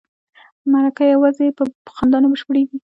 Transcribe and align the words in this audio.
مرکه 0.71 1.03
یوازې 1.13 1.47
په 1.57 1.63
خندا 1.97 2.17
نه 2.23 2.27
بشپړیږي. 2.31 2.77